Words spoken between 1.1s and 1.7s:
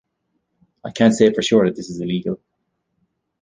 say for sure